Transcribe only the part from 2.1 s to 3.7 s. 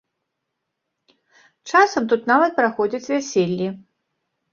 тут нават праходзяць вяселлі.